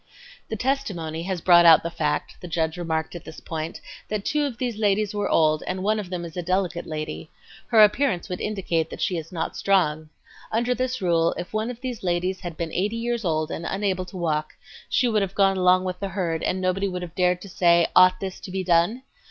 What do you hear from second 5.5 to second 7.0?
and one of them is a delicate